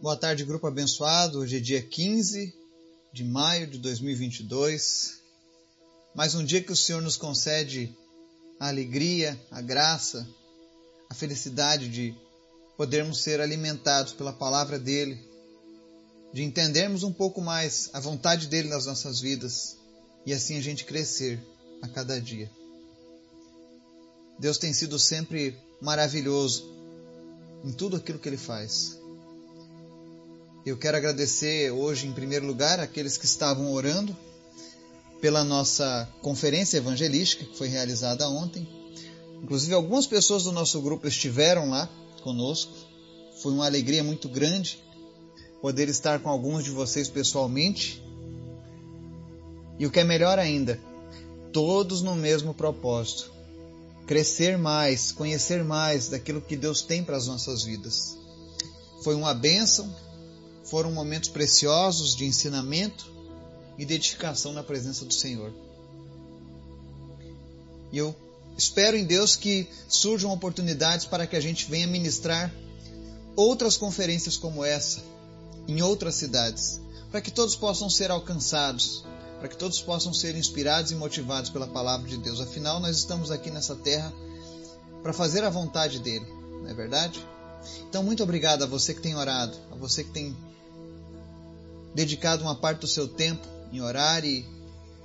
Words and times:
Boa 0.00 0.16
tarde, 0.16 0.44
grupo 0.44 0.64
abençoado. 0.64 1.40
Hoje 1.40 1.56
é 1.56 1.60
dia 1.60 1.82
15 1.82 2.54
de 3.12 3.24
maio 3.24 3.66
de 3.66 3.78
2022. 3.78 5.18
Mais 6.14 6.36
um 6.36 6.44
dia 6.44 6.62
que 6.62 6.70
o 6.70 6.76
Senhor 6.76 7.02
nos 7.02 7.16
concede 7.16 7.92
a 8.60 8.68
alegria, 8.68 9.36
a 9.50 9.60
graça, 9.60 10.24
a 11.10 11.14
felicidade 11.14 11.88
de 11.88 12.14
podermos 12.76 13.18
ser 13.18 13.40
alimentados 13.40 14.12
pela 14.12 14.32
palavra 14.32 14.78
dele, 14.78 15.18
de 16.32 16.44
entendermos 16.44 17.02
um 17.02 17.12
pouco 17.12 17.40
mais 17.40 17.90
a 17.92 17.98
vontade 17.98 18.46
dele 18.46 18.68
nas 18.68 18.86
nossas 18.86 19.18
vidas 19.18 19.78
e 20.24 20.32
assim 20.32 20.56
a 20.56 20.62
gente 20.62 20.84
crescer 20.84 21.44
a 21.82 21.88
cada 21.88 22.20
dia. 22.20 22.48
Deus 24.38 24.58
tem 24.58 24.72
sido 24.72 24.96
sempre 24.96 25.58
maravilhoso 25.80 26.72
em 27.64 27.72
tudo 27.72 27.96
aquilo 27.96 28.20
que 28.20 28.28
ele 28.28 28.36
faz. 28.36 28.97
Eu 30.68 30.76
quero 30.76 30.98
agradecer 30.98 31.70
hoje, 31.70 32.06
em 32.06 32.12
primeiro 32.12 32.46
lugar, 32.46 32.78
aqueles 32.78 33.16
que 33.16 33.24
estavam 33.24 33.72
orando 33.72 34.14
pela 35.18 35.42
nossa 35.42 36.06
conferência 36.20 36.76
evangelística 36.76 37.42
que 37.42 37.56
foi 37.56 37.68
realizada 37.68 38.28
ontem. 38.28 38.68
Inclusive, 39.42 39.72
algumas 39.72 40.06
pessoas 40.06 40.44
do 40.44 40.52
nosso 40.52 40.78
grupo 40.82 41.08
estiveram 41.08 41.70
lá 41.70 41.88
conosco. 42.22 42.74
Foi 43.42 43.50
uma 43.50 43.64
alegria 43.64 44.04
muito 44.04 44.28
grande 44.28 44.78
poder 45.62 45.88
estar 45.88 46.20
com 46.20 46.28
alguns 46.28 46.64
de 46.64 46.70
vocês 46.70 47.08
pessoalmente. 47.08 48.02
E 49.78 49.86
o 49.86 49.90
que 49.90 50.00
é 50.00 50.04
melhor 50.04 50.38
ainda, 50.38 50.78
todos 51.50 52.02
no 52.02 52.14
mesmo 52.14 52.52
propósito: 52.52 53.32
crescer 54.06 54.58
mais, 54.58 55.12
conhecer 55.12 55.64
mais 55.64 56.08
daquilo 56.08 56.42
que 56.42 56.58
Deus 56.58 56.82
tem 56.82 57.02
para 57.02 57.16
as 57.16 57.26
nossas 57.26 57.62
vidas. 57.62 58.18
Foi 59.02 59.14
uma 59.14 59.32
bênção, 59.32 59.90
foram 60.68 60.92
momentos 60.92 61.28
preciosos 61.28 62.14
de 62.14 62.24
ensinamento 62.24 63.10
e 63.76 63.84
de 63.84 63.94
edificação 63.94 64.52
na 64.52 64.62
presença 64.62 65.04
do 65.04 65.14
Senhor. 65.14 65.52
E 67.92 67.98
eu 67.98 68.14
espero 68.56 68.96
em 68.96 69.04
Deus 69.04 69.36
que 69.36 69.68
surjam 69.88 70.32
oportunidades 70.32 71.06
para 71.06 71.26
que 71.26 71.36
a 71.36 71.40
gente 71.40 71.70
venha 71.70 71.86
ministrar 71.86 72.52
outras 73.36 73.76
conferências 73.76 74.36
como 74.36 74.64
essa 74.64 75.00
em 75.66 75.82
outras 75.82 76.14
cidades, 76.14 76.80
para 77.10 77.20
que 77.20 77.30
todos 77.30 77.54
possam 77.54 77.88
ser 77.88 78.10
alcançados 78.10 79.04
para 79.38 79.48
que 79.48 79.56
todos 79.56 79.80
possam 79.80 80.12
ser 80.12 80.34
inspirados 80.36 80.90
e 80.90 80.94
motivados 80.94 81.50
pela 81.50 81.66
palavra 81.66 82.08
de 82.08 82.18
Deus. 82.18 82.40
Afinal, 82.40 82.80
nós 82.80 82.96
estamos 82.96 83.30
aqui 83.30 83.50
nessa 83.50 83.74
terra 83.76 84.12
para 85.02 85.12
fazer 85.12 85.44
a 85.44 85.50
vontade 85.50 86.00
dele, 86.00 86.26
não 86.60 86.68
é 86.68 86.74
verdade? 86.74 87.24
Então, 87.88 88.02
muito 88.02 88.22
obrigado 88.22 88.64
a 88.64 88.66
você 88.66 88.92
que 88.92 89.00
tem 89.00 89.14
orado, 89.14 89.56
a 89.70 89.76
você 89.76 90.02
que 90.02 90.10
tem 90.10 90.36
dedicado 91.98 92.44
uma 92.44 92.54
parte 92.54 92.82
do 92.82 92.86
seu 92.86 93.08
tempo 93.08 93.44
em 93.72 93.80
orar 93.80 94.24
e 94.24 94.46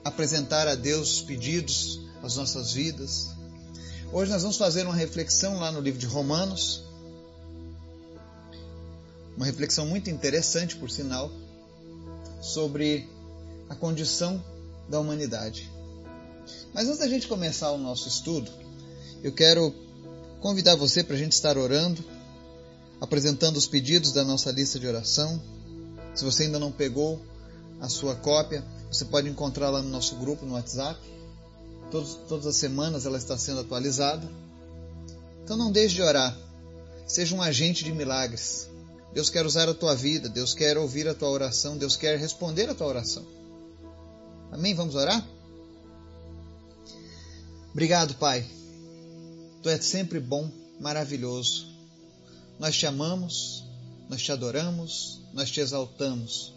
apresentar 0.06 0.68
a 0.68 0.76
Deus 0.76 1.14
os 1.14 1.22
pedidos, 1.24 2.02
as 2.22 2.36
nossas 2.36 2.74
vidas. 2.74 3.32
Hoje 4.12 4.32
nós 4.32 4.44
vamos 4.44 4.58
fazer 4.58 4.86
uma 4.86 4.94
reflexão 4.94 5.58
lá 5.58 5.72
no 5.72 5.80
livro 5.82 6.00
de 6.00 6.06
Romanos, 6.06 6.84
uma 9.36 9.48
reflexão 9.48 9.88
muito 9.88 10.12
interessante, 10.12 10.76
por 10.76 10.92
sinal, 10.92 11.32
sobre 12.44 13.10
a 13.68 13.74
condição 13.74 14.40
da 14.88 15.00
humanidade. 15.00 15.68
Mas 16.76 16.88
antes 16.88 17.00
da 17.00 17.08
gente 17.08 17.26
começar 17.26 17.72
o 17.72 17.78
nosso 17.80 18.08
estudo, 18.08 18.52
eu 19.24 19.32
quero 19.32 19.74
convidar 20.40 20.76
você 20.76 21.04
para 21.04 21.16
a 21.16 21.20
gente 21.20 21.32
estar 21.32 21.58
orando, 21.58 22.06
apresentando 23.02 23.58
os 23.58 23.66
pedidos 23.66 24.12
da 24.12 24.24
nossa 24.24 24.52
lista 24.52 24.80
de 24.80 24.86
oração. 24.86 25.42
Se 26.14 26.23
você 26.23 26.44
ainda 26.44 26.59
não 26.59 26.72
pegou 26.72 27.22
a 27.80 27.89
sua 27.89 28.16
cópia, 28.16 28.64
você 28.89 29.06
pode 29.06 29.28
encontrá-la 29.28 29.81
no 29.81 29.89
nosso 29.89 30.16
grupo 30.16 30.45
no 30.45 30.53
WhatsApp. 30.53 31.00
Todos, 31.89 32.16
todas 32.28 32.46
as 32.46 32.56
semanas 32.56 33.06
ela 33.06 33.18
está 33.18 33.38
sendo 33.38 33.62
atualizada. 33.62 34.28
Então 35.44 35.57
não 35.57 35.72
deixe 35.72 35.96
de 35.96 36.02
orar. 36.02 36.38
Seja 37.07 37.35
um 37.35 37.41
agente 37.41 37.84
de 37.84 37.91
milagres. 37.91 38.68
Deus 39.13 39.29
quer 39.29 39.46
usar 39.46 39.69
a 39.69 39.73
tua 39.73 39.96
vida, 39.96 40.28
Deus 40.28 40.53
quer 40.53 40.78
ouvir 40.78 41.07
a 41.07 41.13
tua 41.13 41.29
oração, 41.29 41.78
Deus 41.78 41.96
quer 41.96 42.18
responder 42.18 42.69
a 42.69 42.73
tua 42.73 42.88
oração. 42.88 43.23
Amém? 44.52 44.73
Vamos 44.73 44.96
orar? 44.96 45.23
Obrigado, 47.72 48.16
Pai. 48.16 48.46
Tu 49.62 49.69
és 49.69 49.84
sempre 49.84 50.19
bom, 50.19 50.52
maravilhoso. 50.79 51.68
Nós 52.59 52.75
te 52.75 52.85
amamos, 52.85 53.63
nós 54.09 54.22
te 54.22 54.31
adoramos, 54.31 55.22
nós 55.34 55.50
te 55.52 55.60
exaltamos. 55.60 56.54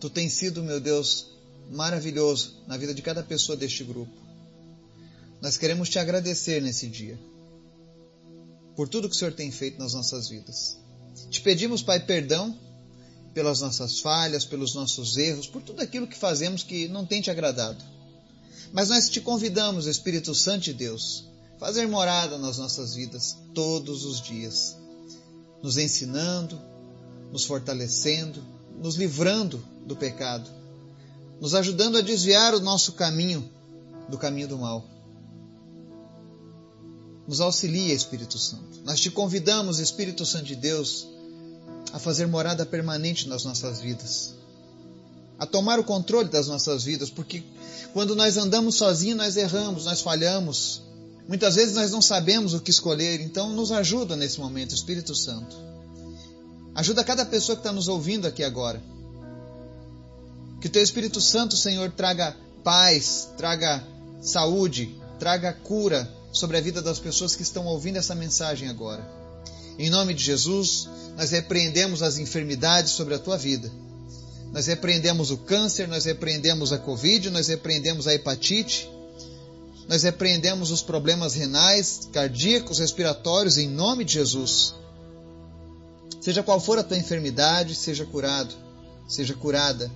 Tu 0.00 0.10
tens 0.10 0.32
sido, 0.32 0.62
meu 0.62 0.80
Deus, 0.80 1.28
maravilhoso 1.70 2.56
na 2.66 2.76
vida 2.76 2.92
de 2.92 3.02
cada 3.02 3.22
pessoa 3.22 3.56
deste 3.56 3.84
grupo. 3.84 4.12
Nós 5.40 5.56
queremos 5.56 5.88
te 5.88 5.98
agradecer 5.98 6.60
nesse 6.60 6.88
dia 6.88 7.18
por 8.74 8.88
tudo 8.88 9.08
que 9.08 9.16
o 9.16 9.18
Senhor 9.18 9.32
tem 9.32 9.50
feito 9.50 9.78
nas 9.78 9.94
nossas 9.94 10.28
vidas. 10.28 10.78
Te 11.30 11.40
pedimos, 11.40 11.82
Pai, 11.82 12.00
perdão 12.00 12.58
pelas 13.32 13.60
nossas 13.60 14.00
falhas, 14.00 14.44
pelos 14.44 14.74
nossos 14.74 15.16
erros, 15.16 15.46
por 15.46 15.62
tudo 15.62 15.82
aquilo 15.82 16.06
que 16.06 16.16
fazemos 16.16 16.62
que 16.62 16.88
não 16.88 17.04
tem 17.04 17.20
te 17.20 17.30
agradado. 17.30 17.82
Mas 18.72 18.88
nós 18.88 19.08
te 19.08 19.20
convidamos, 19.20 19.86
Espírito 19.86 20.34
Santo 20.34 20.64
de 20.64 20.72
Deus, 20.72 21.24
fazer 21.58 21.86
morada 21.86 22.38
nas 22.38 22.58
nossas 22.58 22.94
vidas 22.94 23.36
todos 23.54 24.04
os 24.04 24.20
dias, 24.20 24.76
nos 25.62 25.76
ensinando, 25.76 26.60
nos 27.36 27.44
fortalecendo, 27.44 28.42
nos 28.82 28.94
livrando 28.94 29.62
do 29.84 29.94
pecado, 29.94 30.50
nos 31.38 31.54
ajudando 31.54 31.98
a 31.98 32.00
desviar 32.00 32.54
o 32.54 32.60
nosso 32.60 32.92
caminho 32.92 33.46
do 34.08 34.16
caminho 34.16 34.48
do 34.48 34.56
mal. 34.56 34.88
Nos 37.28 37.42
auxilia, 37.42 37.92
Espírito 37.92 38.38
Santo. 38.38 38.80
Nós 38.86 39.00
te 39.00 39.10
convidamos, 39.10 39.80
Espírito 39.80 40.24
Santo 40.24 40.46
de 40.46 40.56
Deus, 40.56 41.06
a 41.92 41.98
fazer 41.98 42.26
morada 42.26 42.64
permanente 42.64 43.28
nas 43.28 43.44
nossas 43.44 43.82
vidas, 43.82 44.34
a 45.38 45.44
tomar 45.44 45.78
o 45.78 45.84
controle 45.84 46.30
das 46.30 46.46
nossas 46.48 46.84
vidas, 46.84 47.10
porque 47.10 47.42
quando 47.92 48.16
nós 48.16 48.38
andamos 48.38 48.76
sozinhos, 48.76 49.18
nós 49.18 49.36
erramos, 49.36 49.84
nós 49.84 50.00
falhamos. 50.00 50.80
Muitas 51.28 51.56
vezes 51.56 51.74
nós 51.74 51.90
não 51.90 52.00
sabemos 52.00 52.54
o 52.54 52.60
que 52.60 52.70
escolher, 52.70 53.20
então 53.20 53.52
nos 53.52 53.70
ajuda 53.72 54.16
nesse 54.16 54.40
momento, 54.40 54.74
Espírito 54.74 55.14
Santo. 55.14 55.75
Ajuda 56.76 57.02
cada 57.02 57.24
pessoa 57.24 57.56
que 57.56 57.60
está 57.60 57.72
nos 57.72 57.88
ouvindo 57.88 58.26
aqui 58.26 58.44
agora. 58.44 58.82
Que 60.60 60.66
o 60.66 60.70
Teu 60.70 60.82
Espírito 60.82 61.22
Santo, 61.22 61.56
Senhor, 61.56 61.90
traga 61.90 62.36
paz, 62.62 63.30
traga 63.38 63.82
saúde, 64.20 64.94
traga 65.18 65.54
cura 65.54 66.06
sobre 66.30 66.58
a 66.58 66.60
vida 66.60 66.82
das 66.82 66.98
pessoas 66.98 67.34
que 67.34 67.40
estão 67.42 67.64
ouvindo 67.64 67.96
essa 67.96 68.14
mensagem 68.14 68.68
agora. 68.68 69.08
Em 69.78 69.88
nome 69.88 70.12
de 70.12 70.22
Jesus, 70.22 70.86
nós 71.16 71.30
repreendemos 71.30 72.02
as 72.02 72.18
enfermidades 72.18 72.92
sobre 72.92 73.14
a 73.14 73.18
tua 73.18 73.38
vida. 73.38 73.72
Nós 74.52 74.66
repreendemos 74.66 75.30
o 75.30 75.38
câncer, 75.38 75.88
nós 75.88 76.04
repreendemos 76.04 76.74
a 76.74 76.78
Covid, 76.78 77.30
nós 77.30 77.48
repreendemos 77.48 78.06
a 78.06 78.12
hepatite, 78.12 78.86
nós 79.88 80.02
repreendemos 80.02 80.70
os 80.70 80.82
problemas 80.82 81.32
renais, 81.32 82.06
cardíacos, 82.12 82.80
respiratórios, 82.80 83.56
em 83.56 83.66
nome 83.66 84.04
de 84.04 84.12
Jesus. 84.12 84.74
Seja 86.26 86.42
qual 86.42 86.58
for 86.58 86.76
a 86.76 86.82
tua 86.82 86.96
enfermidade, 86.96 87.76
seja 87.76 88.04
curado, 88.04 88.52
seja 89.06 89.32
curada, 89.32 89.88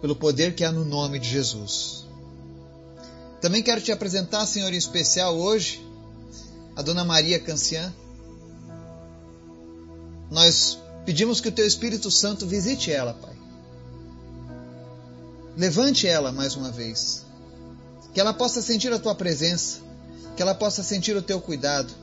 pelo 0.00 0.16
poder 0.16 0.56
que 0.56 0.64
há 0.64 0.72
no 0.72 0.84
nome 0.84 1.20
de 1.20 1.28
Jesus. 1.28 2.04
Também 3.40 3.62
quero 3.62 3.80
te 3.80 3.92
apresentar, 3.92 4.44
Senhor, 4.44 4.74
em 4.74 4.76
especial 4.76 5.38
hoje, 5.38 5.80
a 6.74 6.82
Dona 6.82 7.04
Maria 7.04 7.38
Cancian 7.38 7.94
nós 10.32 10.80
pedimos 11.04 11.40
que 11.40 11.48
o 11.48 11.52
Teu 11.52 11.64
Espírito 11.64 12.10
Santo 12.10 12.44
visite 12.44 12.90
ela, 12.90 13.14
Pai. 13.14 13.36
Levante 15.56 16.08
ela 16.08 16.32
mais 16.32 16.56
uma 16.56 16.72
vez. 16.72 17.24
Que 18.12 18.18
ela 18.18 18.34
possa 18.34 18.60
sentir 18.60 18.92
a 18.92 18.98
Tua 18.98 19.14
presença. 19.14 19.78
Que 20.34 20.42
ela 20.42 20.56
possa 20.56 20.82
sentir 20.82 21.16
o 21.16 21.22
Teu 21.22 21.40
cuidado. 21.40 21.94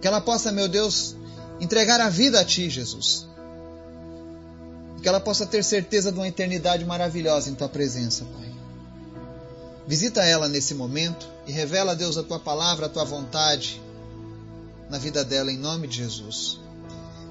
Que 0.00 0.06
ela 0.06 0.20
possa, 0.20 0.52
meu 0.52 0.68
Deus, 0.68 1.16
entregar 1.60 2.00
a 2.00 2.08
vida 2.08 2.40
a 2.40 2.44
Ti, 2.44 2.68
Jesus. 2.68 3.26
Que 5.02 5.08
ela 5.08 5.20
possa 5.20 5.46
ter 5.46 5.62
certeza 5.62 6.10
de 6.10 6.18
uma 6.18 6.28
eternidade 6.28 6.84
maravilhosa 6.84 7.50
em 7.50 7.54
Tua 7.54 7.68
presença, 7.68 8.24
Pai. 8.24 8.48
Visita 9.86 10.24
ela 10.24 10.48
nesse 10.48 10.74
momento 10.74 11.26
e 11.46 11.52
revela, 11.52 11.96
Deus, 11.96 12.18
a 12.18 12.22
Tua 12.22 12.38
palavra, 12.38 12.86
a 12.86 12.88
Tua 12.88 13.04
vontade 13.04 13.80
na 14.90 14.98
vida 14.98 15.24
dela, 15.24 15.50
em 15.50 15.56
nome 15.56 15.86
de 15.86 15.96
Jesus. 15.96 16.60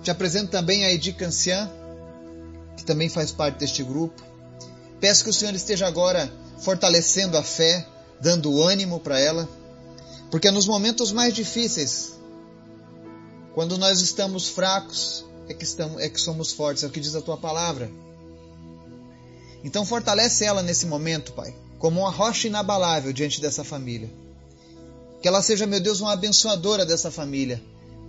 Te 0.02 0.12
apresento 0.12 0.52
também 0.52 0.86
a 0.86 0.92
Edi 0.92 1.14
Cancian, 1.14 1.70
que 2.76 2.84
também 2.84 3.10
faz 3.10 3.32
parte 3.32 3.60
deste 3.60 3.84
grupo. 3.84 4.24
Peço 5.00 5.24
que 5.24 5.30
o 5.30 5.34
Senhor 5.34 5.54
esteja 5.54 5.88
agora 5.88 6.32
fortalecendo 6.60 7.38
a 7.38 7.44
fé, 7.44 7.86
dando 8.20 8.62
ânimo 8.62 9.00
para 9.00 9.20
ela, 9.20 9.48
porque 10.32 10.50
nos 10.50 10.66
momentos 10.66 11.12
mais 11.12 11.34
difíceis, 11.34 12.17
quando 13.58 13.76
nós 13.76 14.02
estamos 14.02 14.48
fracos, 14.50 15.26
é 15.50 15.54
que, 15.56 15.64
estamos, 15.64 16.00
é 16.00 16.08
que 16.08 16.22
somos 16.22 16.54
fortes, 16.54 16.84
é 16.84 16.86
o 16.86 16.92
que 16.92 17.00
diz 17.00 17.16
a 17.16 17.22
tua 17.24 17.36
palavra. 17.36 17.90
Então 19.64 19.84
fortalece 19.84 20.46
ela 20.46 20.62
nesse 20.62 20.86
momento, 20.86 21.34
Pai, 21.34 21.56
como 21.80 22.02
uma 22.02 22.12
rocha 22.12 22.48
inabalável 22.48 23.12
diante 23.12 23.42
dessa 23.42 23.64
família. 23.64 24.12
Que 25.24 25.28
ela 25.28 25.42
seja, 25.42 25.66
meu 25.66 25.80
Deus, 25.80 26.02
uma 26.02 26.14
abençoadora 26.14 26.86
dessa 26.86 27.10
família, 27.10 27.60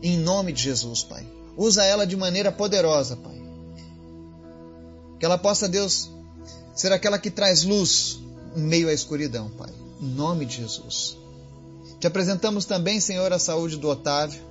em 0.02 0.18
nome 0.18 0.52
de 0.52 0.64
Jesus, 0.64 1.02
Pai. 1.02 1.26
Usa 1.56 1.82
ela 1.82 2.06
de 2.06 2.14
maneira 2.14 2.52
poderosa, 2.52 3.16
Pai. 3.16 3.40
Que 5.18 5.24
ela 5.24 5.38
possa, 5.38 5.66
Deus, 5.66 6.10
ser 6.74 6.92
aquela 6.92 7.18
que 7.18 7.30
traz 7.30 7.64
luz 7.64 8.18
em 8.54 8.60
meio 8.60 8.90
à 8.90 8.92
escuridão, 8.92 9.48
Pai. 9.56 9.72
Em 9.98 10.08
nome 10.08 10.44
de 10.44 10.56
Jesus. 10.56 11.16
Te 11.98 12.06
apresentamos 12.06 12.66
também, 12.66 13.00
Senhor, 13.00 13.32
a 13.32 13.38
saúde 13.38 13.78
do 13.78 13.88
Otávio. 13.88 14.47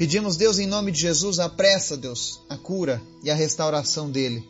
Pedimos, 0.00 0.34
Deus, 0.34 0.58
em 0.58 0.66
nome 0.66 0.90
de 0.90 0.98
Jesus, 0.98 1.38
apressa, 1.38 1.94
Deus, 1.94 2.40
a 2.48 2.56
cura 2.56 3.02
e 3.22 3.30
a 3.30 3.34
restauração 3.34 4.10
dele. 4.10 4.48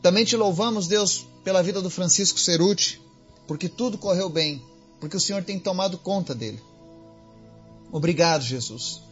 Também 0.00 0.24
te 0.24 0.34
louvamos, 0.34 0.88
Deus, 0.88 1.26
pela 1.44 1.62
vida 1.62 1.82
do 1.82 1.90
Francisco 1.90 2.40
Ceruti, 2.40 2.98
porque 3.46 3.68
tudo 3.68 3.98
correu 3.98 4.30
bem, 4.30 4.62
porque 4.98 5.14
o 5.14 5.20
Senhor 5.20 5.44
tem 5.44 5.58
tomado 5.58 5.98
conta 5.98 6.34
dele. 6.34 6.58
Obrigado, 7.92 8.40
Jesus. 8.40 9.02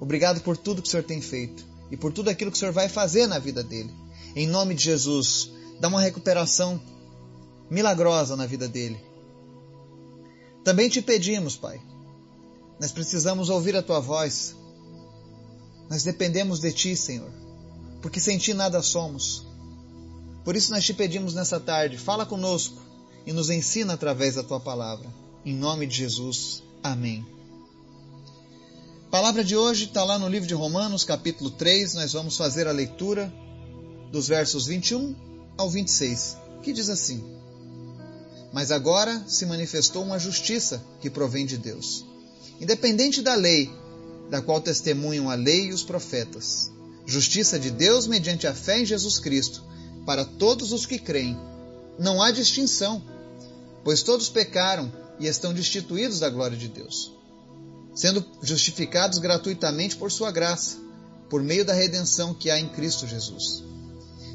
Obrigado 0.00 0.40
por 0.40 0.56
tudo 0.56 0.80
que 0.80 0.88
o 0.88 0.90
Senhor 0.90 1.04
tem 1.04 1.20
feito 1.20 1.62
e 1.90 1.98
por 1.98 2.10
tudo 2.10 2.30
aquilo 2.30 2.50
que 2.50 2.56
o 2.56 2.58
Senhor 2.58 2.72
vai 2.72 2.88
fazer 2.88 3.26
na 3.26 3.38
vida 3.38 3.62
dele. 3.62 3.92
Em 4.34 4.46
nome 4.46 4.74
de 4.74 4.82
Jesus, 4.82 5.50
dá 5.78 5.88
uma 5.88 6.00
recuperação 6.00 6.80
milagrosa 7.68 8.34
na 8.34 8.46
vida 8.46 8.66
dele. 8.66 8.98
Também 10.64 10.88
te 10.88 11.02
pedimos, 11.02 11.54
Pai, 11.54 11.82
nós 12.80 12.92
precisamos 12.92 13.48
ouvir 13.48 13.76
a 13.76 13.82
tua 13.82 14.00
voz. 14.00 14.54
Nós 15.88 16.02
dependemos 16.02 16.60
de 16.60 16.72
ti, 16.72 16.96
Senhor, 16.96 17.30
porque 18.00 18.20
sem 18.20 18.38
ti 18.38 18.54
nada 18.54 18.82
somos. 18.82 19.46
Por 20.44 20.56
isso 20.56 20.70
nós 20.70 20.84
te 20.84 20.92
pedimos 20.92 21.34
nessa 21.34 21.58
tarde, 21.58 21.96
fala 21.96 22.26
conosco 22.26 22.82
e 23.26 23.32
nos 23.32 23.48
ensina 23.50 23.94
através 23.94 24.34
da 24.34 24.42
tua 24.42 24.60
palavra. 24.60 25.08
Em 25.44 25.54
nome 25.54 25.86
de 25.86 25.96
Jesus. 25.96 26.62
Amém. 26.82 27.26
A 29.06 29.10
palavra 29.10 29.44
de 29.44 29.56
hoje 29.56 29.84
está 29.84 30.02
lá 30.04 30.18
no 30.18 30.28
livro 30.28 30.48
de 30.48 30.54
Romanos, 30.54 31.04
capítulo 31.04 31.50
3. 31.50 31.94
Nós 31.94 32.12
vamos 32.12 32.36
fazer 32.36 32.66
a 32.66 32.72
leitura 32.72 33.32
dos 34.10 34.28
versos 34.28 34.66
21 34.66 35.14
ao 35.56 35.70
26, 35.70 36.36
que 36.62 36.72
diz 36.72 36.88
assim: 36.88 37.22
Mas 38.52 38.70
agora 38.70 39.22
se 39.26 39.46
manifestou 39.46 40.02
uma 40.02 40.18
justiça 40.18 40.82
que 41.00 41.08
provém 41.08 41.46
de 41.46 41.56
Deus, 41.56 42.04
independente 42.60 43.22
da 43.22 43.34
lei, 43.34 43.70
da 44.30 44.40
qual 44.40 44.60
testemunham 44.60 45.30
a 45.30 45.34
lei 45.34 45.66
e 45.66 45.72
os 45.72 45.82
profetas. 45.82 46.70
Justiça 47.06 47.58
de 47.58 47.70
Deus 47.70 48.06
mediante 48.06 48.46
a 48.46 48.54
fé 48.54 48.80
em 48.80 48.86
Jesus 48.86 49.18
Cristo, 49.18 49.62
para 50.06 50.24
todos 50.24 50.72
os 50.72 50.86
que 50.86 50.98
creem. 50.98 51.38
Não 51.98 52.22
há 52.22 52.30
distinção, 52.30 53.02
pois 53.84 54.02
todos 54.02 54.28
pecaram 54.28 54.92
e 55.20 55.26
estão 55.26 55.52
destituídos 55.52 56.20
da 56.20 56.28
glória 56.28 56.56
de 56.56 56.68
Deus, 56.68 57.12
sendo 57.94 58.24
justificados 58.42 59.18
gratuitamente 59.18 59.96
por 59.96 60.10
sua 60.10 60.30
graça, 60.30 60.78
por 61.28 61.42
meio 61.42 61.64
da 61.64 61.72
redenção 61.72 62.34
que 62.34 62.50
há 62.50 62.58
em 62.58 62.68
Cristo 62.68 63.06
Jesus. 63.06 63.62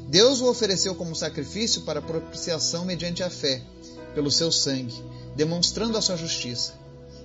Deus 0.08 0.40
o 0.40 0.46
ofereceu 0.46 0.94
como 0.94 1.14
sacrifício 1.14 1.82
para 1.82 2.02
propiciação 2.02 2.84
mediante 2.84 3.22
a 3.22 3.30
fé, 3.30 3.62
pelo 4.14 4.30
seu 4.30 4.50
sangue, 4.50 4.94
demonstrando 5.36 5.96
a 5.96 6.02
sua 6.02 6.16
justiça. 6.16 6.74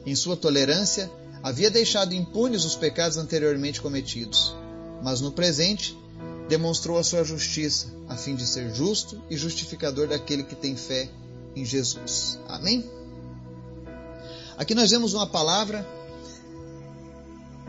Em 0.05 0.15
sua 0.15 0.37
tolerância, 0.37 1.09
havia 1.41 1.69
deixado 1.69 2.13
impunes 2.13 2.63
os 2.63 2.75
pecados 2.75 3.17
anteriormente 3.17 3.81
cometidos, 3.81 4.55
mas 5.03 5.21
no 5.21 5.31
presente 5.31 5.97
demonstrou 6.47 6.97
a 6.97 7.03
sua 7.03 7.23
justiça, 7.23 7.87
a 8.07 8.15
fim 8.15 8.35
de 8.35 8.45
ser 8.45 8.73
justo 8.73 9.21
e 9.29 9.37
justificador 9.37 10.07
daquele 10.07 10.43
que 10.43 10.55
tem 10.55 10.75
fé 10.75 11.09
em 11.55 11.65
Jesus. 11.65 12.39
Amém? 12.47 12.89
Aqui 14.57 14.75
nós 14.75 14.91
vemos 14.91 15.13
uma 15.13 15.27
palavra 15.27 15.85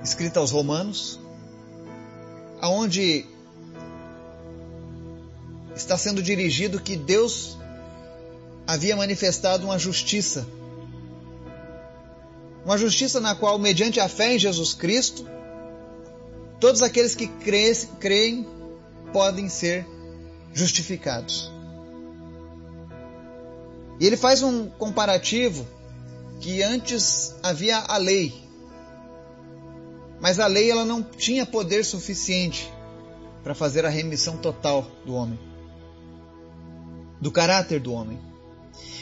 escrita 0.02 0.38
aos 0.38 0.50
Romanos, 0.50 1.18
aonde 2.60 3.26
está 5.74 5.98
sendo 5.98 6.22
dirigido 6.22 6.80
que 6.80 6.96
Deus 6.96 7.56
havia 8.66 8.96
manifestado 8.96 9.66
uma 9.66 9.78
justiça. 9.78 10.46
Uma 12.66 12.76
justiça 12.76 13.20
na 13.20 13.32
qual, 13.32 13.60
mediante 13.60 14.00
a 14.00 14.08
fé 14.08 14.34
em 14.34 14.40
Jesus 14.40 14.74
Cristo, 14.74 15.24
todos 16.58 16.82
aqueles 16.82 17.14
que 17.14 17.28
creem 17.28 18.44
podem 19.12 19.48
ser 19.48 19.86
justificados. 20.52 21.48
E 24.00 24.04
ele 24.04 24.16
faz 24.16 24.42
um 24.42 24.68
comparativo 24.68 25.64
que 26.40 26.60
antes 26.60 27.36
havia 27.40 27.78
a 27.78 27.98
lei, 27.98 28.34
mas 30.20 30.40
a 30.40 30.48
lei 30.48 30.68
ela 30.68 30.84
não 30.84 31.04
tinha 31.04 31.46
poder 31.46 31.84
suficiente 31.84 32.68
para 33.44 33.54
fazer 33.54 33.86
a 33.86 33.88
remissão 33.88 34.38
total 34.38 34.84
do 35.04 35.14
homem, 35.14 35.38
do 37.20 37.30
caráter 37.30 37.78
do 37.78 37.92
homem. 37.92 38.18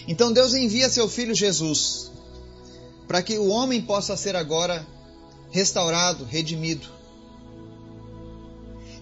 Então 0.06 0.34
Deus 0.34 0.52
envia 0.52 0.90
seu 0.90 1.08
filho 1.08 1.34
Jesus 1.34 2.12
para 3.06 3.22
que 3.22 3.38
o 3.38 3.48
homem 3.48 3.82
possa 3.82 4.16
ser 4.16 4.36
agora 4.36 4.86
restaurado, 5.50 6.24
redimido. 6.24 6.88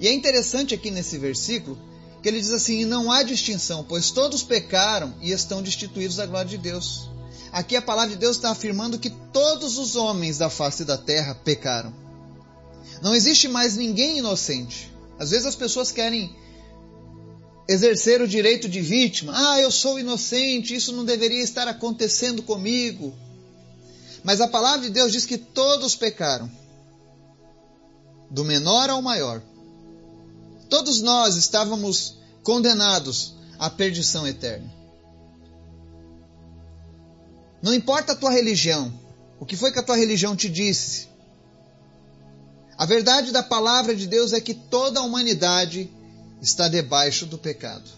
E 0.00 0.08
é 0.08 0.12
interessante 0.12 0.74
aqui 0.74 0.90
nesse 0.90 1.16
versículo 1.18 1.78
que 2.22 2.28
ele 2.28 2.40
diz 2.40 2.50
assim: 2.50 2.84
não 2.84 3.10
há 3.10 3.22
distinção, 3.22 3.84
pois 3.88 4.10
todos 4.10 4.42
pecaram 4.42 5.14
e 5.20 5.32
estão 5.32 5.62
destituídos 5.62 6.16
da 6.16 6.26
glória 6.26 6.48
de 6.48 6.58
Deus. 6.58 7.08
Aqui 7.52 7.76
a 7.76 7.82
palavra 7.82 8.10
de 8.10 8.16
Deus 8.16 8.36
está 8.36 8.50
afirmando 8.50 8.98
que 8.98 9.10
todos 9.10 9.76
os 9.76 9.94
homens 9.94 10.38
da 10.38 10.48
face 10.48 10.84
da 10.84 10.96
terra 10.96 11.34
pecaram. 11.34 11.92
Não 13.02 13.14
existe 13.14 13.48
mais 13.48 13.76
ninguém 13.76 14.18
inocente. 14.18 14.90
Às 15.18 15.30
vezes 15.30 15.46
as 15.46 15.56
pessoas 15.56 15.92
querem 15.92 16.34
exercer 17.68 18.22
o 18.22 18.28
direito 18.28 18.68
de 18.68 18.80
vítima. 18.80 19.32
Ah, 19.34 19.60
eu 19.60 19.70
sou 19.70 19.98
inocente, 19.98 20.74
isso 20.74 20.92
não 20.92 21.04
deveria 21.04 21.42
estar 21.42 21.68
acontecendo 21.68 22.42
comigo. 22.42 23.14
Mas 24.24 24.40
a 24.40 24.48
palavra 24.48 24.82
de 24.82 24.90
Deus 24.90 25.12
diz 25.12 25.26
que 25.26 25.36
todos 25.38 25.96
pecaram, 25.96 26.50
do 28.30 28.44
menor 28.44 28.88
ao 28.88 29.02
maior. 29.02 29.42
Todos 30.68 31.02
nós 31.02 31.36
estávamos 31.36 32.16
condenados 32.42 33.34
à 33.58 33.68
perdição 33.68 34.26
eterna. 34.26 34.72
Não 37.60 37.74
importa 37.74 38.12
a 38.12 38.16
tua 38.16 38.30
religião, 38.30 38.92
o 39.38 39.44
que 39.44 39.56
foi 39.56 39.70
que 39.70 39.78
a 39.78 39.82
tua 39.82 39.96
religião 39.96 40.34
te 40.34 40.48
disse. 40.48 41.08
A 42.78 42.86
verdade 42.86 43.32
da 43.32 43.42
palavra 43.42 43.94
de 43.94 44.06
Deus 44.06 44.32
é 44.32 44.40
que 44.40 44.54
toda 44.54 45.00
a 45.00 45.02
humanidade 45.02 45.90
está 46.40 46.68
debaixo 46.68 47.26
do 47.26 47.38
pecado. 47.38 47.88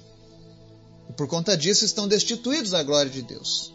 E 1.09 1.12
por 1.12 1.28
conta 1.28 1.57
disso 1.57 1.85
estão 1.85 2.09
destituídos 2.09 2.71
da 2.71 2.83
glória 2.83 3.11
de 3.11 3.23
Deus. 3.23 3.74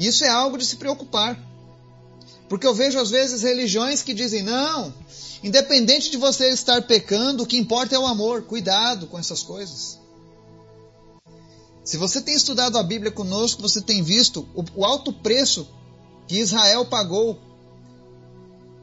Isso 0.00 0.24
é 0.24 0.28
algo 0.28 0.58
de 0.58 0.66
se 0.66 0.76
preocupar. 0.76 1.38
Porque 2.48 2.66
eu 2.66 2.74
vejo 2.74 2.98
às 2.98 3.10
vezes 3.10 3.42
religiões 3.42 4.02
que 4.02 4.12
dizem: 4.12 4.42
não, 4.42 4.92
Independente 5.42 6.10
de 6.10 6.18
você 6.18 6.48
estar 6.48 6.82
pecando, 6.82 7.42
o 7.42 7.46
que 7.46 7.56
importa 7.56 7.94
é 7.94 7.98
o 7.98 8.06
amor. 8.06 8.42
Cuidado 8.42 9.06
com 9.06 9.18
essas 9.18 9.42
coisas. 9.42 9.98
Se 11.82 11.96
você 11.96 12.20
tem 12.20 12.34
estudado 12.34 12.76
a 12.76 12.82
Bíblia 12.82 13.10
conosco, 13.10 13.62
você 13.62 13.80
tem 13.80 14.02
visto 14.02 14.46
o, 14.54 14.62
o 14.76 14.84
alto 14.84 15.12
preço 15.12 15.66
que 16.28 16.38
Israel 16.38 16.84
pagou 16.84 17.38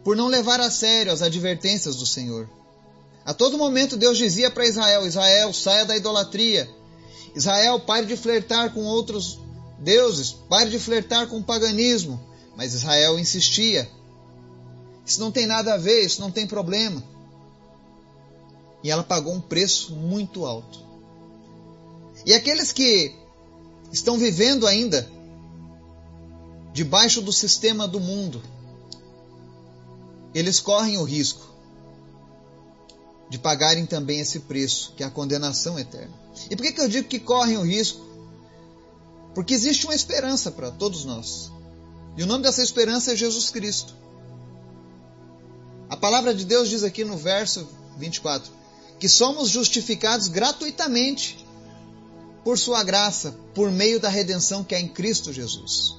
por 0.03 0.15
não 0.15 0.27
levar 0.27 0.59
a 0.59 0.71
sério 0.71 1.12
as 1.12 1.21
advertências 1.21 1.95
do 1.95 2.07
Senhor. 2.07 2.50
A 3.24 3.33
todo 3.33 3.57
momento 3.57 3.95
Deus 3.95 4.17
dizia 4.17 4.50
para 4.50 4.65
Israel: 4.65 5.05
Israel, 5.05 5.53
saia 5.53 5.86
da 5.86 5.95
idolatria. 5.95 6.67
Israel, 7.36 7.79
pare 7.79 8.07
de 8.07 8.17
flertar 8.17 8.74
com 8.74 8.83
outros 8.83 9.39
deuses, 9.79 10.31
pare 10.31 10.69
de 10.69 10.79
flertar 10.79 11.27
com 11.27 11.39
o 11.39 11.43
paganismo. 11.43 12.19
Mas 12.55 12.74
Israel 12.74 13.19
insistia. 13.19 13.89
Isso 15.05 15.19
não 15.19 15.31
tem 15.31 15.46
nada 15.46 15.75
a 15.75 15.77
ver, 15.77 16.01
isso 16.01 16.19
não 16.19 16.31
tem 16.31 16.48
problema. 16.48 17.03
E 18.84 18.89
ela 18.89 19.03
pagou 19.03 19.34
um 19.34 19.41
preço 19.41 19.93
muito 19.93 20.46
alto. 20.46 20.79
E 22.25 22.34
aqueles 22.34 22.72
que 22.72 23.15
estão 23.91 24.17
vivendo 24.17 24.67
ainda 24.67 25.10
debaixo 26.74 27.22
do 27.22 27.31
sistema 27.31 27.88
do 27.88 28.00
mundo, 28.00 28.41
eles 30.34 30.60
correm 30.60 30.98
o 30.98 31.03
risco 31.03 31.48
de 33.29 33.38
pagarem 33.38 33.86
também 33.86 34.19
esse 34.19 34.41
preço, 34.41 34.93
que 34.96 35.03
é 35.03 35.05
a 35.05 35.12
condenação 35.12 35.77
eterna. 35.77 36.13
E 36.50 36.55
por 36.55 36.63
que, 36.63 36.72
que 36.72 36.81
eu 36.81 36.88
digo 36.88 37.07
que 37.07 37.19
correm 37.19 37.57
o 37.57 37.63
risco? 37.63 38.05
Porque 39.38 39.53
existe 39.53 39.86
uma 39.86 39.94
esperança 39.94 40.50
para 40.50 40.72
todos 40.72 41.06
nós. 41.06 41.51
E 42.17 42.24
o 42.24 42.25
nome 42.25 42.41
dessa 42.41 42.63
esperança 42.63 43.13
é 43.13 43.15
Jesus 43.15 43.51
Cristo. 43.51 43.94
A 45.88 45.96
palavra 45.96 46.34
de 46.34 46.44
Deus 46.44 46.67
diz 46.67 46.82
aqui 46.82 47.06
no 47.06 47.15
verso 47.15 47.67
24 48.00 48.51
que 48.98 49.08
somos 49.08 49.50
justificados 49.50 50.27
gratuitamente 50.27 51.46
por 52.44 52.58
Sua 52.58 52.84
graça, 52.84 53.36
por 53.53 53.72
meio 53.72 54.00
da 54.00 54.10
redenção 54.10 54.63
que 54.63 54.74
é 54.74 54.79
em 54.79 54.88
Cristo 54.88 55.32
Jesus. 55.32 55.98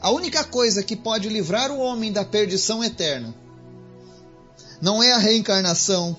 A 0.00 0.10
única 0.10 0.42
coisa 0.42 0.82
que 0.82 0.96
pode 0.96 1.28
livrar 1.28 1.70
o 1.70 1.78
homem 1.78 2.10
da 2.10 2.24
perdição 2.24 2.82
eterna 2.82 3.32
não 4.82 5.00
é 5.00 5.12
a 5.12 5.18
reencarnação, 5.18 6.16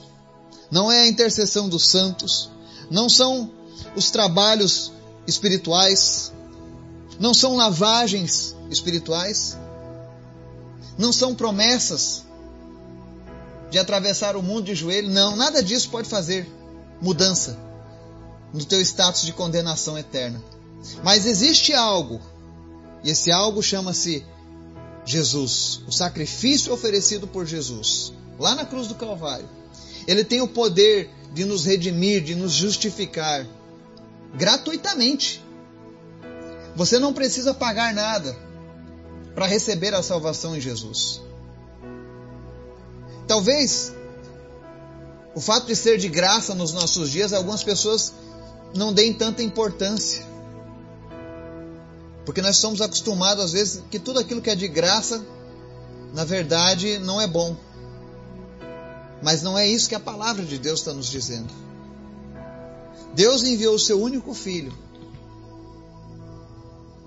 não 0.72 0.90
é 0.90 1.02
a 1.02 1.08
intercessão 1.08 1.68
dos 1.68 1.90
santos, 1.90 2.50
não 2.90 3.10
são 3.10 3.52
os 3.98 4.10
trabalhos 4.12 4.94
espirituais, 5.28 6.32
não 7.20 7.34
são 7.34 7.56
lavagens 7.56 8.56
espirituais, 8.70 9.58
não 10.98 11.14
são 11.14 11.36
promessas 11.36 12.24
de 13.70 13.80
atravessar 13.80 14.36
o 14.36 14.44
mundo 14.44 14.66
de 14.66 14.76
joelho, 14.76 15.10
não, 15.10 15.36
nada 15.36 15.64
disso 15.64 15.90
pode 15.90 16.10
fazer 16.10 16.48
mudança 17.02 17.58
no 18.54 18.66
teu 18.66 18.82
status 18.82 19.22
de 19.24 19.34
condenação 19.34 19.98
eterna. 19.98 20.42
Mas 21.04 21.26
existe 21.26 21.74
algo, 21.74 22.20
e 23.04 23.10
esse 23.10 23.32
algo 23.32 23.64
chama-se 23.64 24.26
Jesus, 25.06 25.82
o 25.88 25.92
sacrifício 25.92 26.74
oferecido 26.74 27.28
por 27.28 27.46
Jesus, 27.46 28.14
lá 28.38 28.56
na 28.56 28.66
cruz 28.66 28.88
do 28.88 28.96
Calvário. 28.96 29.48
Ele 30.08 30.24
tem 30.24 30.42
o 30.42 30.48
poder 30.48 31.10
de 31.34 31.46
nos 31.46 31.66
redimir, 31.66 32.24
de 32.24 32.36
nos 32.36 32.52
justificar 32.52 33.46
gratuitamente. 34.34 35.44
Você 36.76 37.00
não 37.00 37.14
precisa 37.14 37.54
pagar 37.54 37.94
nada 37.94 38.36
para 39.36 39.46
receber 39.46 39.94
a 39.94 40.04
salvação 40.04 40.56
em 40.56 40.62
Jesus. 40.62 41.22
Talvez 43.28 43.94
o 45.34 45.40
fato 45.40 45.68
de 45.68 45.76
ser 45.76 45.98
de 45.98 46.10
graça 46.10 46.54
nos 46.54 46.74
nossos 46.74 47.10
dias, 47.10 47.32
algumas 47.34 47.64
pessoas 47.64 48.14
não 48.74 48.94
deem 48.94 49.14
tanta 49.14 49.42
importância. 49.42 50.26
Porque 52.26 52.42
nós 52.42 52.58
somos 52.58 52.82
acostumados, 52.82 53.44
às 53.44 53.52
vezes, 53.54 53.84
que 53.90 54.00
tudo 54.00 54.20
aquilo 54.20 54.42
que 54.42 54.50
é 54.50 54.56
de 54.56 54.68
graça, 54.68 55.26
na 56.14 56.24
verdade, 56.24 57.00
não 57.00 57.20
é 57.20 57.28
bom. 57.28 57.56
Mas 59.24 59.42
não 59.42 59.58
é 59.58 59.68
isso 59.68 59.90
que 59.90 59.96
a 59.96 60.00
palavra 60.00 60.44
de 60.44 60.58
Deus 60.58 60.80
está 60.80 60.94
nos 60.94 61.08
dizendo. 61.08 61.52
Deus 63.16 63.44
enviou 63.44 63.76
o 63.76 63.80
seu 63.80 64.02
único 64.02 64.34
filho 64.34 64.74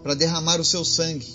para 0.03 0.15
derramar 0.15 0.61
o 0.61 0.65
seu 0.65 0.85
sangue, 0.85 1.33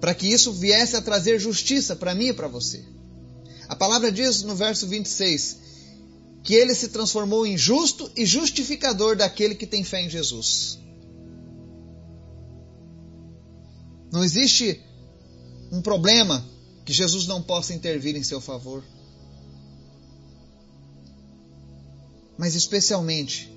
para 0.00 0.14
que 0.14 0.26
isso 0.26 0.52
viesse 0.52 0.96
a 0.96 1.02
trazer 1.02 1.38
justiça 1.38 1.94
para 1.94 2.14
mim 2.14 2.26
e 2.26 2.32
para 2.32 2.48
você. 2.48 2.84
A 3.68 3.76
palavra 3.76 4.10
diz 4.10 4.42
no 4.42 4.56
verso 4.56 4.86
26 4.86 5.58
que 6.42 6.54
ele 6.54 6.74
se 6.74 6.88
transformou 6.88 7.46
em 7.46 7.58
justo 7.58 8.10
e 8.16 8.24
justificador 8.24 9.16
daquele 9.16 9.54
que 9.54 9.66
tem 9.66 9.84
fé 9.84 10.02
em 10.02 10.08
Jesus. 10.08 10.78
Não 14.10 14.24
existe 14.24 14.80
um 15.70 15.82
problema 15.82 16.44
que 16.84 16.92
Jesus 16.92 17.26
não 17.26 17.42
possa 17.42 17.74
intervir 17.74 18.16
em 18.16 18.22
seu 18.22 18.40
favor. 18.40 18.82
Mas 22.38 22.54
especialmente, 22.54 23.52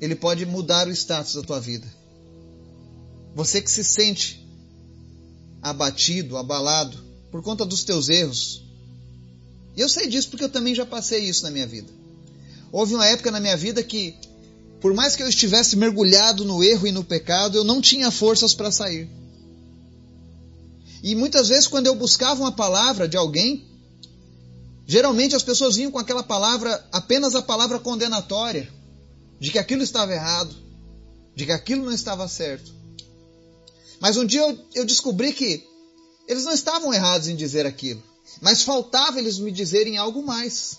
ele 0.00 0.16
pode 0.16 0.44
mudar 0.44 0.88
o 0.88 0.90
status 0.90 1.34
da 1.34 1.42
tua 1.42 1.60
vida. 1.60 1.86
Você 3.34 3.62
que 3.62 3.70
se 3.70 3.84
sente 3.84 4.44
abatido, 5.62 6.36
abalado 6.36 6.98
por 7.30 7.42
conta 7.42 7.64
dos 7.64 7.84
teus 7.84 8.08
erros. 8.08 8.64
E 9.76 9.80
eu 9.80 9.88
sei 9.88 10.08
disso 10.08 10.28
porque 10.28 10.44
eu 10.44 10.48
também 10.48 10.74
já 10.74 10.84
passei 10.84 11.24
isso 11.24 11.44
na 11.44 11.50
minha 11.50 11.66
vida. 11.66 11.88
Houve 12.72 12.94
uma 12.94 13.06
época 13.06 13.30
na 13.30 13.38
minha 13.38 13.56
vida 13.56 13.82
que, 13.82 14.16
por 14.80 14.92
mais 14.92 15.14
que 15.14 15.22
eu 15.22 15.28
estivesse 15.28 15.76
mergulhado 15.76 16.44
no 16.44 16.62
erro 16.64 16.86
e 16.86 16.92
no 16.92 17.04
pecado, 17.04 17.56
eu 17.56 17.64
não 17.64 17.80
tinha 17.80 18.10
forças 18.10 18.54
para 18.54 18.72
sair. 18.72 19.08
E 21.02 21.14
muitas 21.14 21.48
vezes, 21.48 21.66
quando 21.66 21.86
eu 21.86 21.94
buscava 21.94 22.40
uma 22.40 22.52
palavra 22.52 23.08
de 23.08 23.16
alguém, 23.16 23.64
geralmente 24.86 25.34
as 25.34 25.42
pessoas 25.42 25.76
vinham 25.76 25.90
com 25.90 25.98
aquela 25.98 26.22
palavra, 26.22 26.86
apenas 26.92 27.34
a 27.34 27.42
palavra 27.42 27.78
condenatória, 27.78 28.72
de 29.38 29.50
que 29.50 29.58
aquilo 29.58 29.82
estava 29.82 30.12
errado, 30.12 30.54
de 31.34 31.46
que 31.46 31.52
aquilo 31.52 31.84
não 31.84 31.92
estava 31.92 32.28
certo. 32.28 32.72
Mas 34.00 34.16
um 34.16 34.24
dia 34.24 34.42
eu, 34.74 34.84
descobri 34.84 35.32
que 35.32 35.66
eles 36.26 36.44
não 36.44 36.52
estavam 36.52 36.92
errados 36.92 37.28
em 37.28 37.36
dizer 37.36 37.66
aquilo, 37.66 38.02
mas 38.40 38.62
faltava 38.62 39.18
eles 39.18 39.38
me 39.38 39.50
dizerem 39.50 39.98
algo 39.98 40.22
mais. 40.22 40.78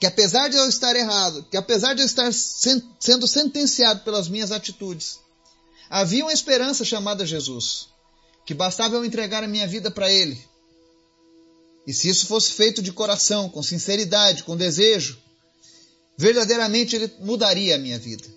Que 0.00 0.06
apesar 0.06 0.48
de 0.48 0.56
eu 0.56 0.68
estar 0.68 0.94
errado, 0.94 1.44
que 1.50 1.56
apesar 1.56 1.94
de 1.94 2.02
eu 2.02 2.06
estar 2.06 2.32
sen 2.32 2.82
sendo 3.00 3.26
sentenciado 3.26 4.00
pelas 4.00 4.28
minhas 4.28 4.52
atitudes, 4.52 5.18
havia 5.90 6.24
uma 6.24 6.32
esperança 6.32 6.84
chamada 6.84 7.26
Jesus 7.26 7.88
que 8.48 8.54
bastava 8.54 8.96
eu 8.96 9.04
entregar 9.04 9.44
a 9.44 9.46
minha 9.46 9.66
vida 9.66 9.90
para 9.90 10.10
Ele. 10.10 10.42
E 11.88 11.94
se 11.94 12.06
isso 12.06 12.26
fosse 12.26 12.52
feito 12.52 12.82
de 12.82 12.92
coração, 12.92 13.48
com 13.48 13.62
sinceridade, 13.62 14.44
com 14.44 14.54
desejo, 14.54 15.18
verdadeiramente 16.18 16.94
Ele 16.94 17.10
mudaria 17.20 17.76
a 17.76 17.78
minha 17.78 17.98
vida. 17.98 18.28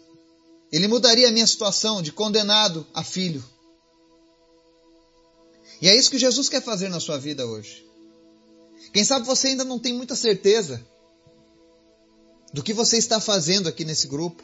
Ele 0.71 0.87
mudaria 0.87 1.27
a 1.27 1.31
minha 1.31 1.45
situação 1.45 2.01
de 2.01 2.13
condenado 2.13 2.87
a 2.93 3.03
filho. 3.03 3.43
E 5.81 5.89
é 5.89 5.93
isso 5.93 6.09
que 6.09 6.17
Jesus 6.17 6.47
quer 6.47 6.61
fazer 6.61 6.87
na 6.87 7.01
sua 7.01 7.17
vida 7.17 7.45
hoje. 7.45 7.85
Quem 8.93 9.03
sabe 9.03 9.25
você 9.25 9.49
ainda 9.49 9.65
não 9.65 9.77
tem 9.77 9.91
muita 9.91 10.15
certeza 10.15 10.81
do 12.53 12.63
que 12.63 12.71
você 12.73 12.95
está 12.95 13.19
fazendo 13.19 13.67
aqui 13.67 13.83
nesse 13.83 14.07
grupo. 14.07 14.41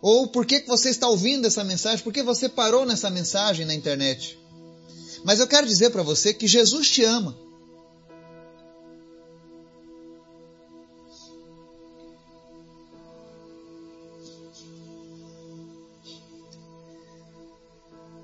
Ou 0.00 0.28
por 0.28 0.46
que, 0.46 0.60
você 0.68 0.88
está 0.88 1.08
ouvindo 1.08 1.48
essa 1.48 1.64
mensagem? 1.64 2.04
Por 2.04 2.12
que 2.12 2.22
você 2.22 2.48
parou 2.48 2.86
nessa 2.86 3.10
mensagem 3.10 3.66
na 3.66 3.74
internet? 3.74 4.38
Mas 5.24 5.40
eu 5.40 5.48
quero 5.48 5.66
dizer 5.66 5.88
para 5.88 6.02
você 6.02 6.34
que 6.34 6.46
Jesus 6.46 6.90
te 6.90 7.02
ama. 7.02 7.34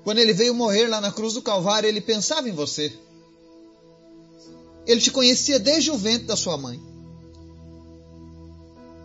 Quando 0.03 0.19
ele 0.19 0.33
veio 0.33 0.53
morrer 0.53 0.87
lá 0.87 1.01
na 1.01 1.11
cruz 1.11 1.33
do 1.33 1.41
Calvário, 1.41 1.87
ele 1.87 2.01
pensava 2.01 2.47
em 2.47 2.53
você. 2.53 2.91
Ele 4.85 5.01
te 5.01 5.09
conhecia 5.09 5.59
desde 5.59 5.89
o 5.89 5.97
ventre 5.97 6.27
da 6.27 6.35
sua 6.35 6.57
mãe. 6.57 6.79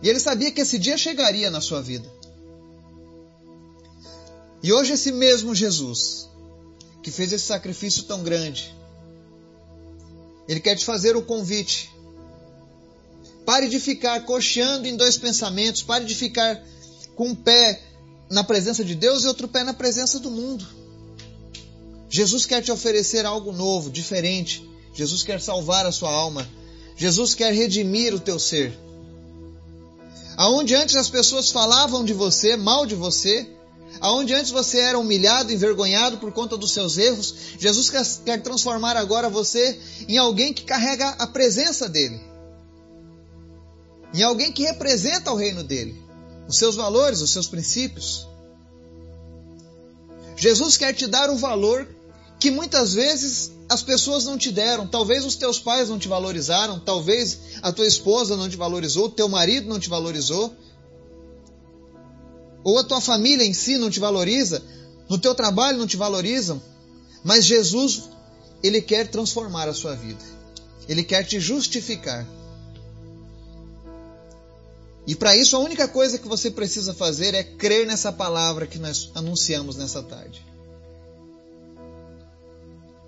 E 0.03 0.09
ele 0.09 0.19
sabia 0.19 0.51
que 0.51 0.61
esse 0.61 0.77
dia 0.77 0.97
chegaria 0.97 1.49
na 1.49 1.61
sua 1.61 1.81
vida. 1.81 2.11
E 4.61 4.73
hoje 4.73 4.93
esse 4.93 5.11
mesmo 5.11 5.55
Jesus, 5.55 6.29
que 7.07 7.11
fez 7.11 7.31
esse 7.31 7.45
sacrifício 7.45 8.03
tão 8.03 8.21
grande, 8.21 8.75
ele 10.45 10.59
quer 10.59 10.75
te 10.75 10.83
fazer 10.83 11.15
o 11.15 11.21
convite. 11.21 11.89
Pare 13.45 13.69
de 13.69 13.79
ficar 13.79 14.25
cocheando 14.25 14.89
em 14.89 14.97
dois 14.97 15.15
pensamentos, 15.15 15.81
pare 15.81 16.03
de 16.03 16.13
ficar 16.13 16.61
com 17.15 17.29
um 17.29 17.35
pé 17.35 17.81
na 18.29 18.43
presença 18.43 18.83
de 18.83 18.93
Deus 18.93 19.23
e 19.23 19.27
outro 19.27 19.47
pé 19.47 19.63
na 19.63 19.73
presença 19.73 20.19
do 20.19 20.29
mundo. 20.29 20.67
Jesus 22.09 22.45
quer 22.45 22.61
te 22.61 22.73
oferecer 22.73 23.25
algo 23.25 23.53
novo, 23.53 23.89
diferente. 23.89 24.69
Jesus 24.93 25.23
quer 25.23 25.39
salvar 25.39 25.85
a 25.85 25.93
sua 25.93 26.11
alma. 26.11 26.45
Jesus 26.97 27.33
quer 27.33 27.53
redimir 27.53 28.13
o 28.13 28.19
teu 28.19 28.37
ser. 28.37 28.77
Aonde 30.35 30.75
antes 30.75 30.97
as 30.97 31.09
pessoas 31.09 31.51
falavam 31.51 32.03
de 32.03 32.11
você, 32.11 32.57
mal 32.57 32.85
de 32.85 32.95
você, 32.95 33.49
Aonde 33.99 34.33
antes 34.33 34.51
você 34.51 34.79
era 34.79 34.99
humilhado, 34.99 35.51
envergonhado 35.51 36.17
por 36.17 36.31
conta 36.31 36.57
dos 36.57 36.71
seus 36.71 36.97
erros, 36.97 37.33
Jesus 37.59 37.89
quer 38.23 38.41
transformar 38.41 38.95
agora 38.95 39.29
você 39.29 39.79
em 40.07 40.17
alguém 40.17 40.53
que 40.53 40.63
carrega 40.63 41.09
a 41.09 41.27
presença 41.27 41.89
dele. 41.89 42.19
Em 44.13 44.23
alguém 44.23 44.51
que 44.51 44.63
representa 44.63 45.31
o 45.31 45.35
reino 45.35 45.63
dele, 45.63 46.01
os 46.47 46.57
seus 46.57 46.75
valores, 46.75 47.21
os 47.21 47.31
seus 47.31 47.47
princípios. 47.47 48.27
Jesus 50.35 50.77
quer 50.77 50.93
te 50.93 51.07
dar 51.07 51.29
o 51.29 51.37
valor 51.37 51.87
que 52.39 52.51
muitas 52.51 52.93
vezes 52.93 53.51
as 53.67 53.81
pessoas 53.81 54.25
não 54.25 54.37
te 54.37 54.51
deram. 54.51 54.87
Talvez 54.87 55.25
os 55.25 55.35
teus 55.35 55.59
pais 55.59 55.89
não 55.89 55.99
te 55.99 56.07
valorizaram, 56.07 56.79
talvez 56.79 57.39
a 57.61 57.71
tua 57.71 57.87
esposa 57.87 58.37
não 58.37 58.47
te 58.47 58.55
valorizou, 58.55 59.05
o 59.05 59.11
teu 59.11 59.27
marido 59.27 59.67
não 59.67 59.79
te 59.79 59.89
valorizou 59.89 60.55
ou 62.67 62.77
a 62.77 62.83
tua 62.83 62.99
família 62.99 63.45
em 63.45 63.53
si 63.53 63.77
não 63.77 63.89
te 63.89 63.97
valoriza, 63.97 64.61
no 65.07 65.17
teu 65.17 65.33
trabalho 65.33 65.77
não 65.77 65.87
te 65.87 65.95
valorizam, 65.95 66.61
mas 67.23 67.45
Jesus, 67.45 68.09
ele 68.61 68.81
quer 68.81 69.07
transformar 69.07 69.69
a 69.69 69.73
sua 69.73 69.95
vida. 69.95 70.21
Ele 70.85 71.01
quer 71.01 71.23
te 71.23 71.39
justificar. 71.39 72.27
E 75.07 75.15
para 75.15 75.33
isso 75.33 75.55
a 75.55 75.59
única 75.59 75.87
coisa 75.87 76.17
que 76.17 76.27
você 76.27 76.51
precisa 76.51 76.93
fazer 76.93 77.33
é 77.33 77.41
crer 77.41 77.87
nessa 77.87 78.11
palavra 78.11 78.67
que 78.67 78.77
nós 78.77 79.11
anunciamos 79.15 79.77
nessa 79.77 80.03
tarde. 80.03 80.45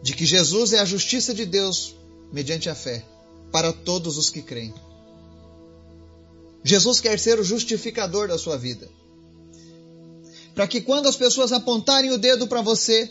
de 0.01 0.13
que 0.13 0.25
Jesus 0.25 0.71
é 0.71 0.79
a 0.79 0.85
justiça 0.85 1.33
de 1.33 1.45
Deus 1.45 1.93
mediante 2.31 2.69
a 2.69 2.75
fé 2.75 3.03
para 3.51 3.73
todos 3.73 4.17
os 4.17 4.29
que 4.29 4.41
creem. 4.41 4.73
Jesus 6.63 7.01
quer 7.01 7.19
ser 7.19 7.37
o 7.37 7.43
justificador 7.43 8.29
da 8.29 8.37
sua 8.37 8.55
vida. 8.57 8.89
Para 10.59 10.67
que 10.67 10.81
quando 10.81 11.07
as 11.07 11.15
pessoas 11.15 11.53
apontarem 11.53 12.11
o 12.11 12.17
dedo 12.17 12.45
para 12.45 12.61
você, 12.61 13.09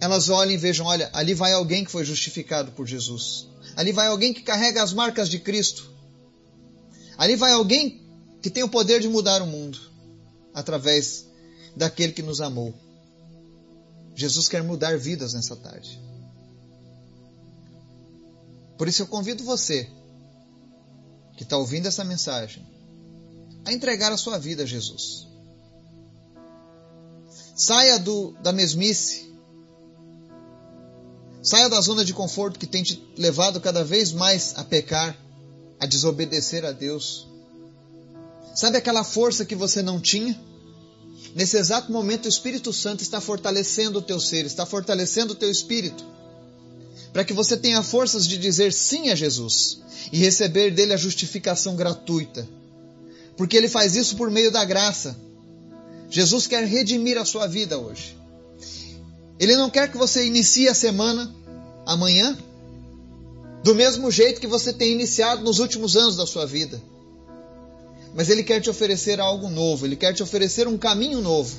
elas 0.00 0.30
olhem 0.30 0.54
e 0.54 0.56
vejam: 0.56 0.86
olha, 0.86 1.10
ali 1.12 1.34
vai 1.34 1.52
alguém 1.52 1.84
que 1.84 1.90
foi 1.90 2.02
justificado 2.02 2.72
por 2.72 2.86
Jesus. 2.86 3.46
Ali 3.76 3.92
vai 3.92 4.06
alguém 4.06 4.32
que 4.32 4.40
carrega 4.40 4.82
as 4.82 4.94
marcas 4.94 5.28
de 5.28 5.38
Cristo. 5.38 5.92
Ali 7.18 7.36
vai 7.36 7.52
alguém 7.52 8.02
que 8.40 8.48
tem 8.48 8.62
o 8.62 8.70
poder 8.70 9.00
de 9.00 9.08
mudar 9.10 9.42
o 9.42 9.46
mundo 9.46 9.78
através 10.54 11.26
daquele 11.76 12.14
que 12.14 12.22
nos 12.22 12.40
amou. 12.40 12.72
Jesus 14.14 14.48
quer 14.48 14.62
mudar 14.62 14.96
vidas 14.96 15.34
nessa 15.34 15.56
tarde. 15.56 16.00
Por 18.78 18.88
isso 18.88 19.02
eu 19.02 19.06
convido 19.06 19.44
você 19.44 19.86
que 21.36 21.42
está 21.42 21.58
ouvindo 21.58 21.86
essa 21.86 22.02
mensagem 22.02 22.66
a 23.66 23.74
entregar 23.74 24.10
a 24.10 24.16
sua 24.16 24.38
vida 24.38 24.62
a 24.62 24.66
Jesus. 24.66 25.27
Saia 27.58 27.98
do, 27.98 28.36
da 28.40 28.52
mesmice. 28.52 29.34
Saia 31.42 31.68
da 31.68 31.80
zona 31.80 32.04
de 32.04 32.14
conforto 32.14 32.56
que 32.56 32.68
tem 32.68 32.84
te 32.84 33.02
levado 33.16 33.60
cada 33.60 33.82
vez 33.82 34.12
mais 34.12 34.54
a 34.56 34.62
pecar, 34.62 35.18
a 35.80 35.84
desobedecer 35.84 36.64
a 36.64 36.70
Deus. 36.70 37.26
Sabe 38.54 38.78
aquela 38.78 39.02
força 39.02 39.44
que 39.44 39.56
você 39.56 39.82
não 39.82 40.00
tinha? 40.00 40.40
Nesse 41.34 41.56
exato 41.56 41.90
momento, 41.90 42.26
o 42.26 42.28
Espírito 42.28 42.72
Santo 42.72 43.02
está 43.02 43.20
fortalecendo 43.20 43.98
o 43.98 44.02
teu 44.02 44.20
ser, 44.20 44.46
está 44.46 44.64
fortalecendo 44.64 45.32
o 45.32 45.36
teu 45.36 45.50
espírito, 45.50 46.06
para 47.12 47.24
que 47.24 47.32
você 47.32 47.56
tenha 47.56 47.82
forças 47.82 48.24
de 48.24 48.38
dizer 48.38 48.72
sim 48.72 49.10
a 49.10 49.16
Jesus 49.16 49.80
e 50.12 50.18
receber 50.18 50.70
dele 50.70 50.92
a 50.92 50.96
justificação 50.96 51.74
gratuita. 51.74 52.48
Porque 53.36 53.56
ele 53.56 53.68
faz 53.68 53.96
isso 53.96 54.16
por 54.16 54.30
meio 54.30 54.52
da 54.52 54.64
graça. 54.64 55.16
Jesus 56.10 56.46
quer 56.46 56.64
redimir 56.64 57.18
a 57.18 57.24
sua 57.24 57.46
vida 57.46 57.78
hoje. 57.78 58.16
Ele 59.38 59.56
não 59.56 59.70
quer 59.70 59.90
que 59.90 59.96
você 59.96 60.26
inicie 60.26 60.68
a 60.68 60.74
semana 60.74 61.32
amanhã 61.86 62.36
do 63.62 63.74
mesmo 63.74 64.10
jeito 64.10 64.40
que 64.40 64.46
você 64.46 64.72
tem 64.72 64.92
iniciado 64.92 65.42
nos 65.44 65.58
últimos 65.58 65.96
anos 65.96 66.16
da 66.16 66.26
sua 66.26 66.46
vida. 66.46 66.80
Mas 68.14 68.30
Ele 68.30 68.42
quer 68.42 68.60
te 68.60 68.70
oferecer 68.70 69.20
algo 69.20 69.48
novo, 69.48 69.86
Ele 69.86 69.96
quer 69.96 70.12
te 70.14 70.22
oferecer 70.22 70.66
um 70.66 70.78
caminho 70.78 71.20
novo. 71.20 71.56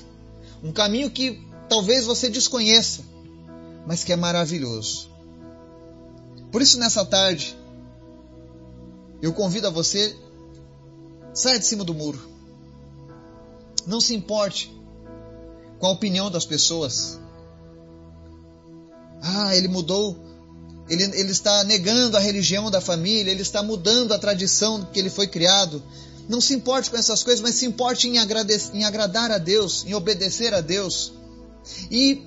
Um 0.63 0.71
caminho 0.71 1.09
que 1.09 1.41
talvez 1.69 2.05
você 2.05 2.29
desconheça, 2.29 3.01
mas 3.85 4.03
que 4.03 4.11
é 4.11 4.15
maravilhoso. 4.15 5.09
Por 6.51 6.61
isso, 6.61 6.79
nessa 6.79 7.05
tarde, 7.05 7.55
eu 9.21 9.31
convido 9.31 9.67
a 9.67 9.69
você, 9.69 10.15
saia 11.33 11.59
de 11.59 11.65
cima 11.65 11.83
do 11.83 11.93
muro. 11.93 12.19
Não 13.85 13.99
se 13.99 14.15
importe 14.15 14.73
com 15.79 15.87
a 15.87 15.91
opinião 15.91 16.29
das 16.29 16.45
pessoas. 16.45 17.19
Ah, 19.21 19.55
ele 19.55 19.67
mudou, 19.67 20.17
ele, 20.89 21.03
ele 21.03 21.31
está 21.31 21.63
negando 21.63 22.17
a 22.17 22.19
religião 22.19 22.71
da 22.71 22.81
família, 22.81 23.31
ele 23.31 23.41
está 23.41 23.61
mudando 23.61 24.13
a 24.13 24.19
tradição 24.19 24.85
que 24.85 24.99
ele 24.99 25.09
foi 25.09 25.27
criado. 25.27 25.81
Não 26.27 26.39
se 26.39 26.53
importe 26.53 26.89
com 26.89 26.97
essas 26.97 27.23
coisas, 27.23 27.41
mas 27.41 27.55
se 27.55 27.65
importe 27.65 28.07
em, 28.07 28.17
em 28.17 28.83
agradar 28.85 29.31
a 29.31 29.37
Deus, 29.37 29.85
em 29.85 29.93
obedecer 29.93 30.53
a 30.53 30.61
Deus. 30.61 31.13
E, 31.89 32.23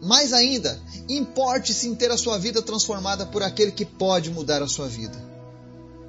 mais 0.00 0.32
ainda, 0.32 0.80
importe-se 1.08 1.88
em 1.88 1.94
ter 1.94 2.10
a 2.10 2.16
sua 2.16 2.38
vida 2.38 2.62
transformada 2.62 3.26
por 3.26 3.42
aquele 3.42 3.72
que 3.72 3.84
pode 3.84 4.30
mudar 4.30 4.62
a 4.62 4.68
sua 4.68 4.88
vida. 4.88 5.30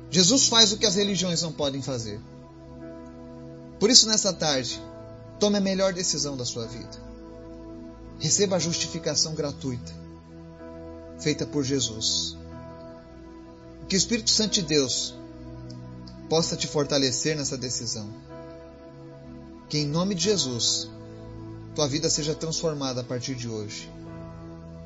Jesus 0.09 0.47
faz 0.47 0.71
o 0.71 0.77
que 0.77 0.85
as 0.85 0.95
religiões 0.95 1.41
não 1.41 1.51
podem 1.51 1.81
fazer. 1.81 2.19
Por 3.81 3.89
isso, 3.89 4.07
nessa 4.07 4.31
tarde, 4.31 4.79
tome 5.39 5.57
a 5.57 5.59
melhor 5.59 5.91
decisão 5.91 6.37
da 6.37 6.45
sua 6.45 6.67
vida. 6.67 7.01
Receba 8.19 8.57
a 8.57 8.59
justificação 8.59 9.33
gratuita, 9.33 9.91
feita 11.19 11.47
por 11.47 11.63
Jesus. 11.63 12.37
Que 13.89 13.95
o 13.95 13.97
Espírito 13.97 14.29
Santo 14.29 14.53
de 14.53 14.61
Deus 14.61 15.15
possa 16.29 16.55
te 16.55 16.67
fortalecer 16.67 17.35
nessa 17.35 17.57
decisão. 17.57 18.07
Que 19.67 19.79
em 19.79 19.87
nome 19.87 20.13
de 20.13 20.25
Jesus, 20.25 20.87
tua 21.73 21.87
vida 21.87 22.07
seja 22.07 22.35
transformada 22.35 23.01
a 23.01 23.03
partir 23.03 23.33
de 23.33 23.49
hoje, 23.49 23.91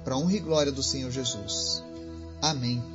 para 0.05 0.15
honra 0.15 0.37
e 0.37 0.39
glória 0.39 0.71
do 0.71 0.81
Senhor 0.81 1.11
Jesus. 1.11 1.83
Amém. 2.41 2.94